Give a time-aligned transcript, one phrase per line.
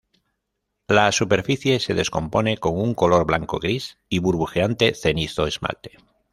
[0.87, 5.99] La superficie se descompone con un color blanco-gris y burbujeante cenizo-esmalte.